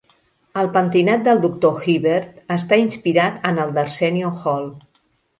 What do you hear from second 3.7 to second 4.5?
d'Arsenio